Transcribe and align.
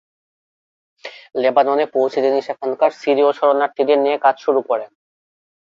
লেবাননে 1.35 1.85
পৌঁছে 1.95 2.19
তিনি 2.25 2.39
সেখানকার 2.47 2.91
সিরীয় 3.01 3.31
শরণার্থীদের 3.39 3.97
নিয়ে 4.03 4.17
কাজ 4.25 4.35
শুরু 4.45 4.61
করেন। 4.69 4.91